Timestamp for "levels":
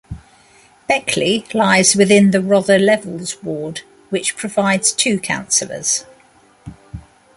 2.79-3.43